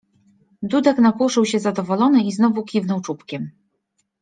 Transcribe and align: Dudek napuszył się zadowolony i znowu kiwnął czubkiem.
Dudek 0.63 0.97
napuszył 0.97 1.45
się 1.45 1.59
zadowolony 1.59 2.23
i 2.23 2.31
znowu 2.31 2.63
kiwnął 2.63 3.01
czubkiem. 3.01 3.51